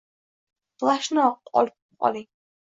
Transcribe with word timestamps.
Plashni 0.83 1.27
olib 1.61 1.77
oling 2.11 2.27